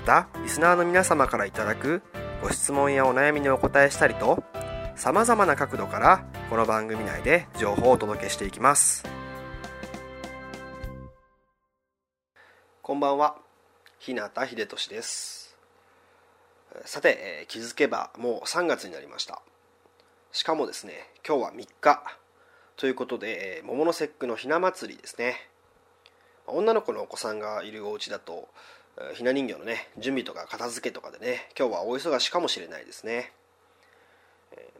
[0.00, 2.02] またリスナーの皆様からいただく
[2.42, 4.42] ご質問やお悩みにお答えしたりと
[4.96, 9.04] さまざまな角度からこの番組内で情報をお届けしていきます。
[12.80, 13.36] こんばんは。
[13.98, 15.54] 日向秀俊です。
[16.86, 19.42] さて、気づけばもう3月になりました。
[20.32, 22.02] しかもですね今日は3日。
[22.76, 25.50] ということで、桃の節句のひな祭りですね。
[26.46, 28.48] 女の子のお子さんがいるお家だと
[29.14, 33.32] ひな人形のね準備とか片付けとかでね今日はお忙しかもしれないですね。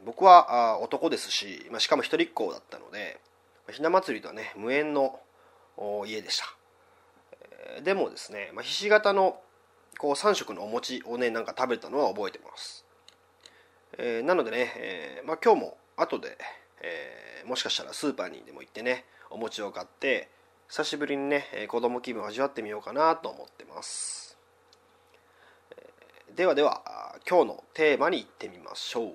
[0.05, 3.19] 僕は男ですし、まあ、しかも一人っ子だったので
[3.69, 5.19] ひな祭りとはね無縁の
[6.05, 7.81] 家でした。
[7.83, 9.39] でもですね、まあ、ひし形の
[9.97, 12.85] こう3色のお餅をねなんか食べたのは覚えてます、
[14.23, 16.37] なのでね、まあ、今日も後で、
[16.81, 20.29] えーもしかしたらスーパーにでも行ってねお餅を買って
[20.71, 24.37] 久しぶりにね子供気分を味わってみようかなと思ってます、
[26.33, 26.81] ではでは
[27.29, 29.05] 今日のテーマに行ってみましょう、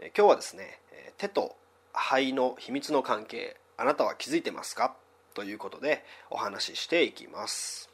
[0.00, 0.80] 今日はですね
[1.16, 1.54] 手と
[1.92, 4.96] 肺の秘密の関係あなたは気づいてますか？
[5.34, 7.88] ということでお話ししていきます。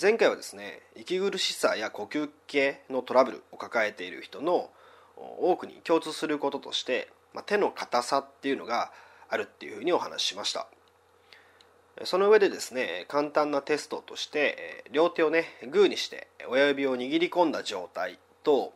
[0.00, 4.70] 前回はですね息苦しさや呼吸系のトラブルを抱えている人の
[5.16, 8.92] 多くに共通することとして、まあ、手の硬さっていうのが
[9.28, 10.68] あるっていうふうにお話ししました。
[12.02, 18.72] その上でですね簡単なテストとして両手をねグーにして親指を握り込んだ状態と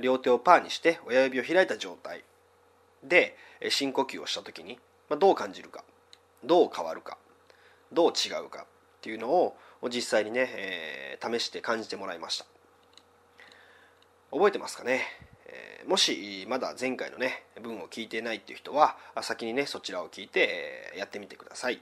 [0.00, 2.24] 両手をパーにして親指を開いた状態
[3.02, 3.36] で
[3.70, 4.78] 深呼吸をした時に
[5.18, 5.82] どう感じるか
[6.44, 7.16] どう変わるか
[7.92, 8.66] どう違うか
[8.98, 12.46] っていうのを実際にね、えー試して感じてもらいました。
[14.30, 15.02] 覚えてますかね、
[15.46, 21.80] えーもしまだ前回のね文を聞いてないっていう人は先にねそちらを聞いて、やってみてください。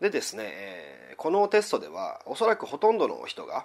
[0.00, 3.64] でですね、えこのテストではおそらくほとんどの人が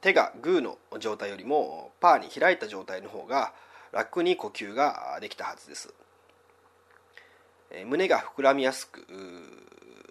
[0.00, 3.52] 手がグーの状態よりもパーに開いた状態の方が
[3.92, 5.92] 楽に呼吸ができたはずです。
[7.70, 9.04] え胸が膨らみやすく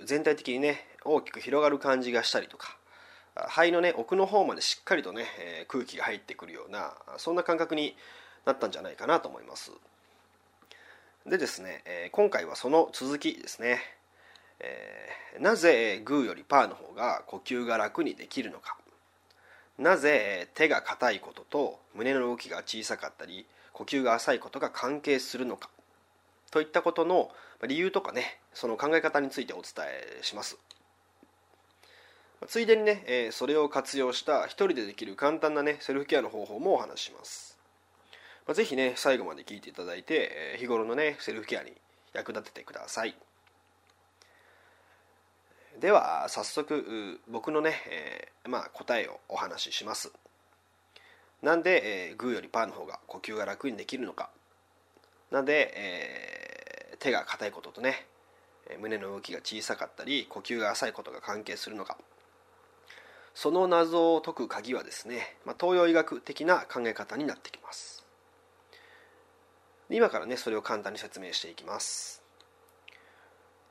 [0.03, 2.75] 全体的にね大きく広がる感じがしたりとか
[3.47, 7.95] 肺のね奥の方までしっかりとね、え空気が入ってくるようなそんな感覚に
[8.45, 9.71] なったんじゃないかなと思います。
[11.25, 13.79] でですね、え今回はその続きですね、
[14.59, 18.77] えーなぜグーよりパーの方が呼吸が楽にできるのか。
[19.77, 25.69] なぜ手が硬いことと胸の動きが小さかったり呼吸が浅いことが関係するのか。
[26.51, 27.31] といったことの
[27.67, 30.57] 理由とかねその考え方についてお伝えします。
[32.47, 37.57] ついでにね、えそれを活用した一人でできる簡単なねセルフケアの方法もお話しします、
[38.47, 41.73] まあ、ぜひね最後まで聞いていただいて、日頃のねセルフケアに
[42.13, 43.15] 役立ててください。
[45.79, 50.11] では早速僕のね、えーまあ、答えをお話しします。
[51.41, 54.29] なんで、えーグーよりパーの方が呼吸が楽にできるのか。
[55.31, 58.07] なんで、えー手が硬いこととね
[58.79, 61.97] 胸の動きが小さかったり呼吸が浅いことが関係するのか。
[63.35, 68.03] その謎を解く鍵はですね、まあ、東洋医学的な考え方になってきます。
[69.89, 72.24] 今からねそれを簡単に説明していきます。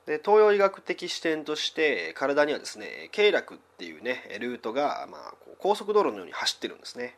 [0.05, 7.15] で東洋医学的視点として体にはですね経絡っていうねルートが、まあ、こう高速道路のように走ってるんですね。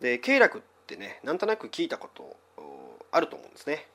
[0.00, 2.36] で経絡ってねなんとなく聞いたこと
[3.12, 3.86] あると思うんですね。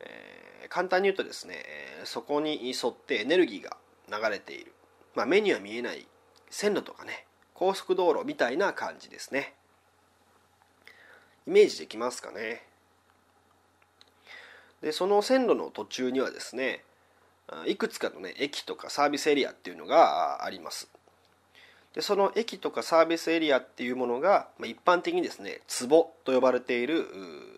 [0.00, 1.64] えー簡単に言うとですね
[2.04, 3.76] そこに沿ってエネルギーが
[4.08, 4.72] 流れている、
[5.14, 6.06] まあ、目には見えない
[6.50, 9.54] 線路とかね高速道路みたいな感じですね。
[11.46, 12.66] イメージできますかね。
[14.84, 16.84] でその線路の途中にはですね
[17.48, 20.88] あいくつかのね駅とかサービスエリアっていうのがああります。
[21.94, 27.06] でその駅とかサービスエリアっていうものが、まあ、一般的にですね壺と呼ばれている、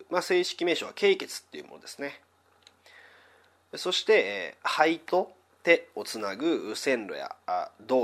[0.09, 2.21] まあ、正式名称は経血っていうものですね。
[3.75, 5.31] そして、えー、肺と
[5.63, 7.35] 手をつなぐ線路や
[7.85, 8.03] 道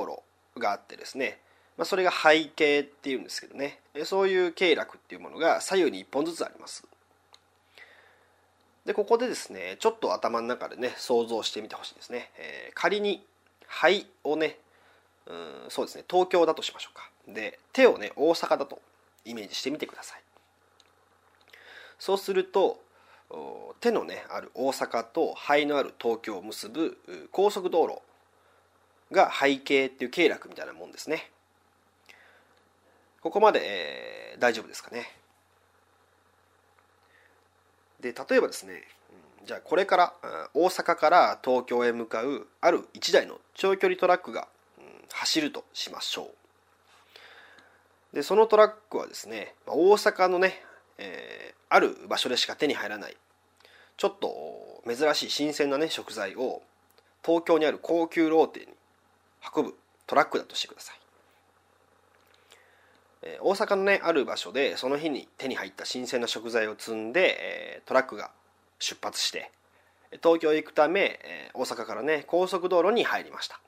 [0.56, 1.40] 路があってですね、
[1.78, 3.80] まあ、それが背景っていうんですけどね。
[4.04, 6.84] そういう経絡っていうものが左右に1本ずつあります。
[8.85, 13.25] でここでですねちょっと頭の中でね想像してみてほしいですね、えー、仮に
[13.68, 14.57] 肺をね
[15.25, 15.35] うん
[15.69, 17.09] そうですね東京だとしましょうか。
[17.27, 18.81] で手をね大阪だと
[19.24, 20.21] イメージしてみてください。
[21.97, 22.81] そうすると
[23.80, 26.97] 手のねある大阪と肺のある東京を結ぶ
[27.31, 28.01] 高速道路
[29.13, 31.31] が背景っていう経絡みたいなもんですね。
[33.21, 35.09] ここまで、えー、大丈夫ですかね。
[38.04, 38.84] で例えばですね
[39.46, 40.14] じゃあこれから
[40.54, 44.48] 大阪から東京へ向かうある1台の長距離トラックが
[45.12, 46.30] 走るとしましょ
[48.12, 48.16] う。
[48.16, 50.62] でそのトラックはですね大阪のね、
[50.98, 53.18] えー、ある場所でしか手に入らない
[53.98, 56.62] ちょっと珍しい新鮮なね食材を
[57.26, 58.68] 東京にある高級ローテに
[59.56, 61.03] 運ぶトラックだとしてください。
[63.42, 68.31] 大阪のねある場所でその日に手に入った新鮮な食材を積んでトラックが
[68.80, 69.52] 出発して
[70.22, 71.20] 東京へ行くため
[71.54, 73.60] 大阪からね高速道路に入りました。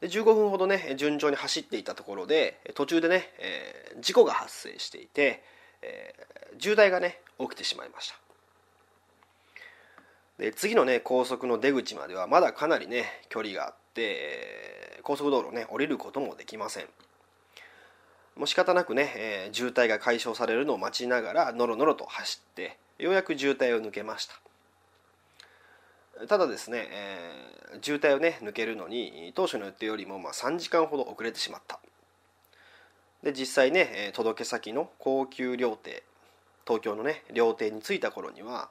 [0.00, 5.42] で15分ほどね順調に走っていたところで途中でね、え、事故が発生していて、
[5.82, 6.14] え、
[6.58, 8.14] 渋滞がね起きてしまいました。
[10.38, 16.86] で次のね高速の出口まではまだかなりね距離があって、え、高速道路ね降りることもできません。
[18.38, 24.34] もう仕方なくね、えー、渋滞が解消されるのを待ちながらのろのろと走ってようやく渋滞を抜けました。
[26.26, 31.80] ただですね、えー、渋滞をね抜けるのに当初の予定よりもまあ3時間ほど遅れてしまった。
[33.24, 36.04] で実際ね届け先の高級料亭
[36.64, 38.68] 東京のね料亭に着いた頃には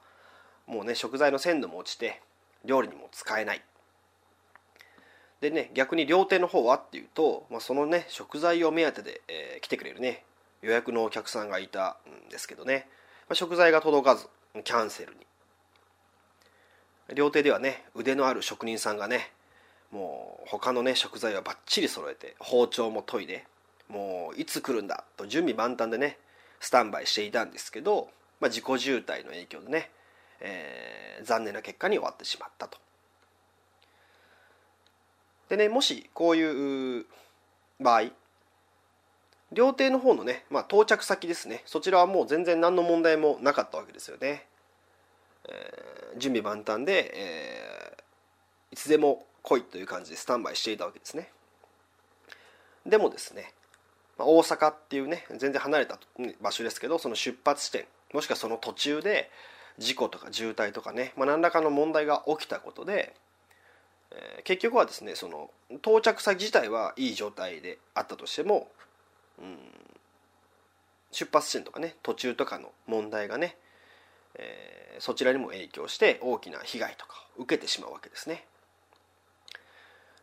[0.66, 2.22] もうね食材の鮮度も落ちて
[2.64, 3.62] 料理にも使えない。
[5.40, 10.24] でね逆に料亭の方はっていうと、まあ、そのね食材を目当てで、えー、来てくれるね
[10.62, 11.96] 予約のお客さんがいた
[12.28, 12.88] んですけどね、
[13.28, 14.26] まあ、食材が届かず
[14.64, 15.26] キャンセルに。
[17.14, 19.30] 料亭ではね腕のある職人さんがね
[19.90, 23.46] もう他のね食材はバッチリ揃えて包丁も研いで
[23.88, 26.18] もういつ来るんだと準備万端でね
[26.60, 28.08] スタンバイしていたんですけど、
[28.40, 29.90] まあ、自己渋滞の影響でね、
[30.40, 32.78] えー、残念な結果に終わってしまったと。
[35.48, 37.06] でねもしこういう
[37.80, 38.10] 場合
[39.52, 41.62] 料亭の方のね、まあ、到着先ですね。
[41.64, 44.44] そちらはもう全然何の問題もなかったわけですよね、
[45.48, 51.30] えー、準備万端で、えー、いつでも来いという感じでスタンバイしていたわけですね。
[52.84, 53.52] でもですね、
[54.18, 55.98] ま、大阪っていうね全然離れた
[56.42, 59.30] 場所ですけどその出発地点もしくはその途中で
[59.78, 63.14] 事故とか渋滞とかね、まあ、何らかの問題が起きたことで
[64.12, 68.68] えー、結局はですねその到着先自体はいい状態であったとしても、
[69.38, 69.56] うん、
[71.12, 73.56] 出発地点とかね途中とかの問題がね、
[74.34, 78.44] えー、そちらにも影響して大きな被害とかを受けてしまうわけですね。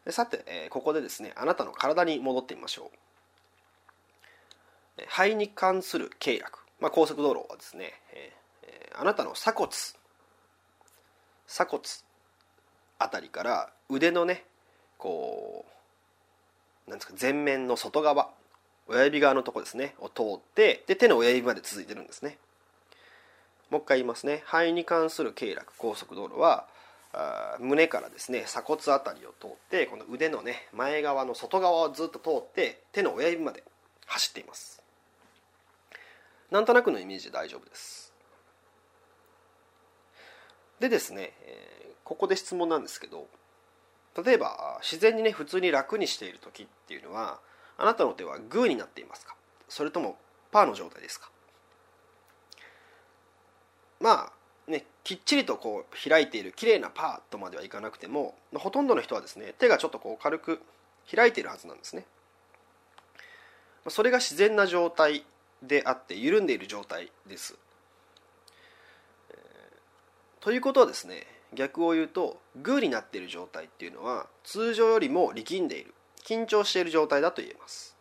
[0.05, 2.97] でさて、えー、ここでですねあなたの体に戻ってみましょう。
[5.07, 6.43] 肺に関する経絡、
[6.79, 9.71] まあ、高速道路はですね、えー、あなたの鎖骨。
[11.47, 11.83] 鎖骨。
[12.99, 14.43] あたりから腕のね
[14.97, 15.65] こ
[16.87, 18.29] うなんですか前面の外側
[18.87, 22.37] 親指側のとこですねを通ってで手の親指まで続いてるんですね。
[23.71, 24.43] もう一回言いますね。
[24.45, 26.67] 肺に関する経絡高速道路は
[27.13, 33.63] あ胸からですね鎖骨あたりを通ってこの腕のね前側の外側をずっと通って手の親指まで
[34.05, 34.81] 走っています。
[36.51, 38.04] なんとなくのイメージで大丈夫です。
[40.79, 43.27] でですね、え、ここで質問なんですけど
[44.23, 47.39] 例えば自然にね普通に楽にしている時っていうのは
[47.77, 49.35] あなたの手はグーになっていますか？
[49.67, 50.17] それとも
[50.51, 51.29] パーの状態ですか？
[53.99, 54.31] ま
[54.67, 60.61] あねきっちりとこう開いている綺麗なパーとまではいかなくてもほとんどの人はですね手がちょっとこう軽く
[61.13, 62.05] 開いているはずなんですね。
[63.87, 65.25] それが自然な状態
[65.61, 67.55] であって緩んでいる状態です。
[70.45, 71.25] ということはですね
[71.55, 77.95] 逆を言うとグーになっている状態っていうのは通常よりも力んでいる緊張している状態だと言えます。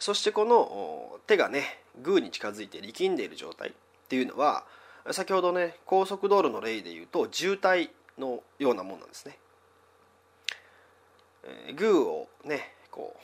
[0.00, 3.72] そしてこの手がねグーに近づいて力んでいる状態っ
[4.08, 4.64] ていうのは
[5.12, 9.38] 先ほどね高速道路の例で言うと渋滞のようなもんなんですね。
[11.68, 13.14] え、グーをねこ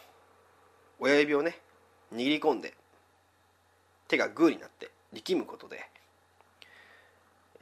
[1.00, 1.59] う親指をね
[2.14, 2.75] 握り込んで
[4.06, 5.90] 手がグーになって力むことで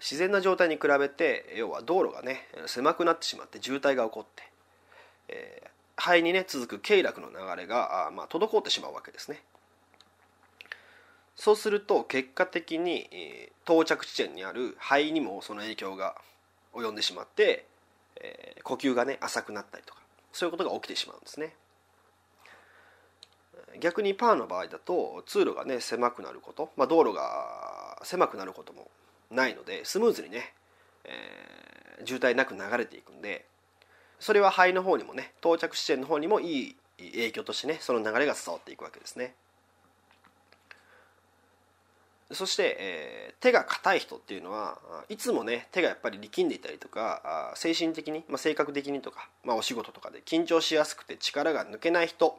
[0.01, 4.43] 自然な状態に比べて要は道路がね狭くなってしまって渋滞が起こって、
[5.29, 9.43] えー、肺にね続く経絡の流れがあ、まあ、滞ってしまうわけですね。
[11.37, 16.17] そうすると結果的に、えー、到着地点にある肺にもその影響が
[16.75, 17.65] 及んでしまって、
[18.21, 20.01] えー、呼吸がね浅くなったりとか
[20.33, 21.55] そういうことが起きてしまうんですね。
[23.79, 28.91] 逆にパーの場合だと通路がね狭くなること、まあ、道路が狭くなることも
[29.31, 30.53] ないのでスムーズにね、
[31.05, 33.45] えー、渋滞なく流れていくんで
[34.19, 39.35] それは肺の方にもね到着地点の方にもいい影響としてねその流れが伝わっていくわけですね。
[42.33, 52.39] そして、えー、手が硬い人っていうのはいつもね手がやっぱり力んでいたりとか精神的に、まあ、性格的にとか、まあ、お仕事とかで緊張しやすくて力が抜けない人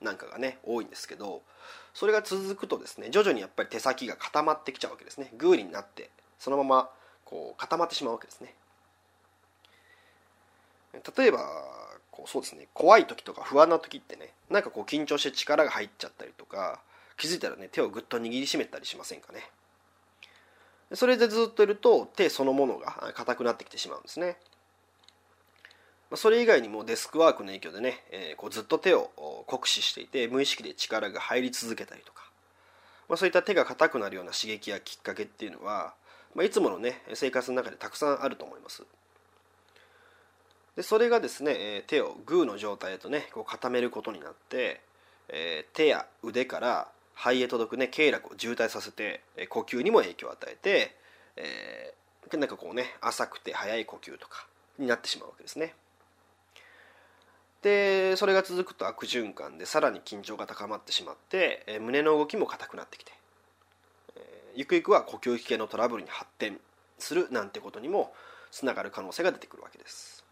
[0.00, 1.42] なんかがね多いんですけど
[1.94, 5.32] それが続くとですね徐々にやっぱり手先が固まってきちゃうわけですね。
[5.36, 6.10] グーになって。
[6.38, 6.90] そのまま
[7.24, 8.54] こう固まってしまうわけですね。
[11.16, 11.38] 例えば
[12.10, 16.80] こうそうですね怖い時とか不安な時ってねなんかこう緊張して力が入っちゃったりとか
[17.16, 19.50] 気づいたらね手をぐっと握りしめたりしませんかね。
[20.92, 24.36] それでずっといると手そのものが硬くなってきてしまうんですね。
[26.16, 29.10] それ以外にもデスクワークの影響でね、えー、こうずっと手を
[29.46, 32.22] 酷使していて無意識で力が入り続けたりとか、
[33.08, 35.94] まあ、そういった手が硬くなるような刺激やきっかけっていうのは、
[36.34, 38.84] まあ、いつものね生活の中でたくさんあると思います。
[40.76, 44.80] でそれがですね、手をグーの状態へとねこう固めることになって、
[45.28, 50.96] えー、手や腕から肺へ届くね経絡を渋滞させて呼吸にも影響を与えて、
[51.36, 54.46] えー、なんかこうね浅くて速い呼吸とか
[54.78, 55.74] になってしまうわけですね。
[57.62, 63.12] でそれが続くと悪循環でさらに緊張が高まってしまって、え胸の動きも硬くなってきて、
[64.54, 66.58] ゆくゆくは呼吸器系のトラブルに発展
[66.98, 68.12] するなんてことにも
[68.50, 70.24] つながる可能性が出てくるわけです。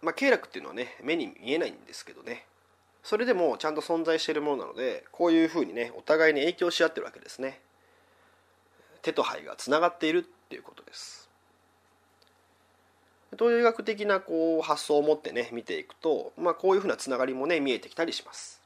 [0.00, 2.46] まあ、経絡っていうのはね目に見えないんですけどね
[3.02, 7.60] それでもちゃんと存在しているものなのでこういうふうにねお互いに影響し合ってるわけですね
[9.02, 11.28] 手と肺がつながっているっていうことです
[13.32, 18.57] 東洋医学的なこう発想を持ってね見ていくと、まあ、こういうふうなつながりもね見えてきたりします。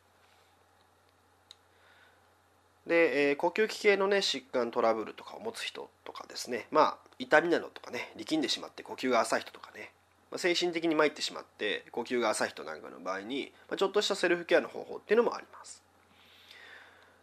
[2.87, 9.91] で、えー、呼吸器系のね疾患トラブルとかを持つ人とかですねまあ痛みなどとかね力んでしまって呼吸が浅い人とかね、
[10.31, 15.83] まあ、精神的に参ってしまって呼吸が浅い人なんかの場合に、まあ、ちょっとしたセルフケアの方法っていうのもあります。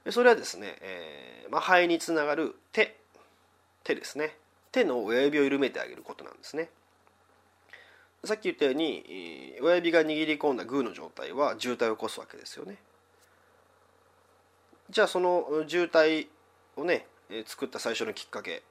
[0.06, 2.98] でそれはですね、えーまあ、肺につながる手
[3.84, 4.36] 手ですね
[4.72, 6.70] 手の親指を緩めてあげることなんですね。
[8.24, 12.78] さっき言ったように親指が握り込んだグーの状態は渋滞を起こすわけですよね
[14.90, 16.28] じゃあその渋滞
[16.76, 17.06] をね
[17.46, 18.64] 作った最初のきっかけ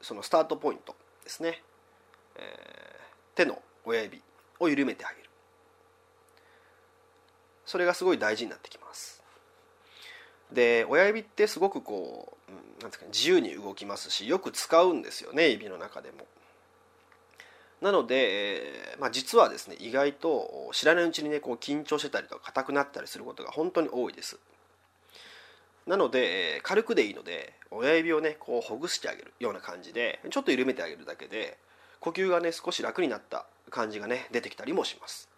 [0.00, 1.62] そのスタートポイントですね、
[2.36, 4.22] えー、手の親指
[4.60, 5.28] を緩めてあげる。
[7.66, 9.22] それがすごい大事になってきます。
[10.52, 16.26] で親指ってすごくこう、なんですか、ね、自由に動きますしよく使うんですよね指の中でも。
[17.82, 24.38] なので、えーまあ、実はですね意外と知らないうちにねこう緊張してたりとか硬くなったりすることが本当に多いです。
[25.86, 31.58] なので、えー、軽くでいいので親指をねこうほぐしてあげるような感じでちょっと緩めてあげるだけで
[32.00, 35.28] 呼吸がね少し楽になった感じがね出てきたりもします。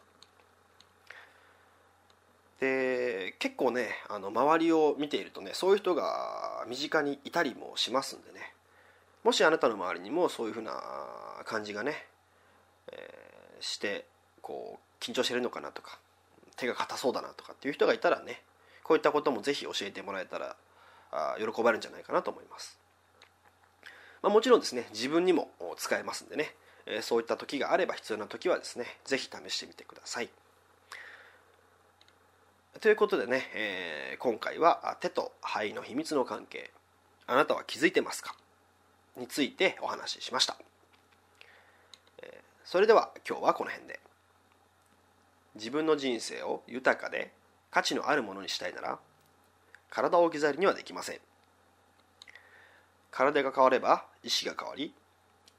[2.60, 8.52] で結構ねあの周りを見ているとねそういう人が身近にいたりもしますんでね。
[9.22, 10.72] もしあなたの周りにもそういうふうな
[11.44, 12.06] 感じがね
[12.92, 14.04] えー、して
[14.40, 15.98] こう緊張してるのかなとか
[16.56, 18.42] 手が硬そうだなとかっていう人がいたらね
[18.88, 20.56] こういったこともぜひ教えてもらえたら
[21.12, 22.78] あ喜ばれるんじゃないかなと思います、
[24.22, 26.54] まあ、もちろんですね自分にも使えますんでね、
[26.86, 30.30] えー、そういった時があれば必要な時はですねぜひ試してみてください。
[32.80, 36.70] ということでね、えー、今回は手と肺の秘密の関係
[37.26, 38.34] あなたは気づいてますか？
[39.18, 40.56] についてお話ししました。
[42.64, 44.00] それでは今日はこの辺で。
[45.56, 47.32] 自分の人生を豊かで
[47.70, 48.98] 価値のあるものにしたいなら
[49.90, 51.18] 体を置き去りにはできません。
[53.10, 54.94] 体が変われば意識が変わり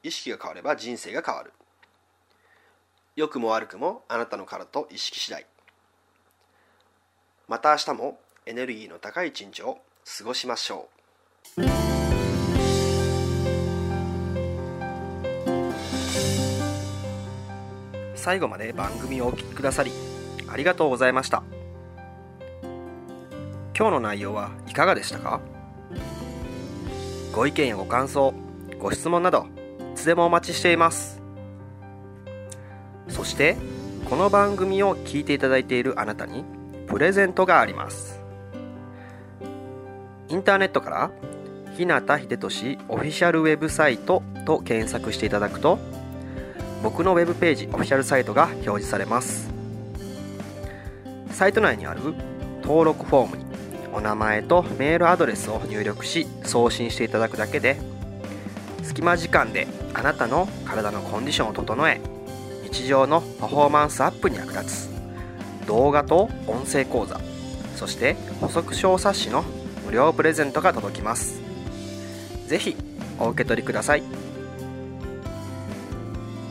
[0.03, 1.51] 意識が変われば人生が変わる。
[3.15, 5.45] 良くも悪くもあなたの体と意識次第。
[7.47, 9.79] また明日もエネルギーの高い一日を
[10.17, 10.87] 過ごしましょ
[11.57, 11.63] う。
[18.15, 19.91] 最後まで番組をお聴きくださり
[20.47, 21.41] ありがとうございました。
[23.79, 25.39] 今日の内容はいかがでしたか？
[27.31, 28.33] ご意見やご感想
[28.77, 29.47] ご質問など
[29.93, 31.21] いつでもお待ちしています。
[33.07, 33.55] そして
[34.09, 36.43] この番組を聞いていただいているあなたに
[36.87, 38.19] プレゼントがあります。
[40.27, 41.11] インターネットから
[41.77, 45.79] 日向秀俊オフィシャルウェブサイトと検索していただくと
[46.83, 49.49] 僕のウェブページオフィシャルサイトが表示されます。
[51.31, 52.01] サイト内にある
[52.61, 53.48] 登録フォームに
[53.99, 57.75] お名前とメールアドレスを入力し送信していただくだけで
[58.81, 61.99] 隙間時間であなたの体のコンディションを整え
[62.63, 64.89] 日常のパフォーマンスアップに役立つ。
[65.67, 67.19] 動画と音声講座
[67.75, 69.43] そして補足小冊子の
[69.85, 71.41] 無料プレゼントが届きます。
[72.47, 72.77] ぜひ
[73.19, 74.03] お受け取りください。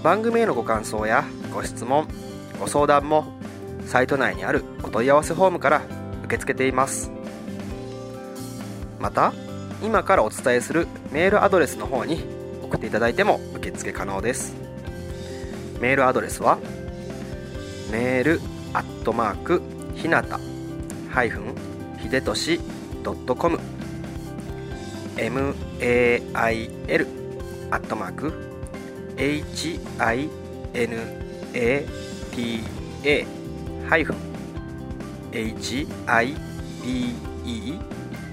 [0.02, 2.06] 番組へのご感想やご質問
[2.60, 3.32] ご相談も
[3.86, 5.82] サイト内にあるお問い合わせフォームから
[6.24, 7.17] 受け付けています。
[8.98, 9.32] また
[9.82, 12.24] 今からお伝えするメールアドレスの方に
[12.62, 14.54] 送っていただいても受付可能です。
[15.80, 16.58] メールアドレスは
[17.90, 18.40] メール
[18.74, 19.62] アットマーク
[19.94, 20.40] ひなた
[21.10, 21.54] ハイフン
[21.98, 22.60] ひでとし
[23.04, 23.58] .com
[25.16, 25.54] mail
[27.70, 28.32] アットマーク
[29.16, 30.28] hinata
[33.88, 34.16] ハイフン
[35.32, 36.36] HIBE